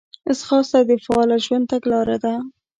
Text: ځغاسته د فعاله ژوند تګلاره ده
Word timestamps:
ځغاسته 0.39 0.79
د 0.89 0.91
فعاله 1.03 1.37
ژوند 1.45 1.65
تګلاره 1.71 2.17
ده 2.23 2.33